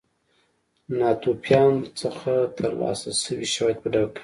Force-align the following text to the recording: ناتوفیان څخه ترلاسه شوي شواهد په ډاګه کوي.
ناتوفیان 0.97 1.73
څخه 2.01 2.33
ترلاسه 2.57 3.09
شوي 3.27 3.47
شواهد 3.53 3.77
په 3.83 3.87
ډاګه 3.93 4.09
کوي. 4.15 4.19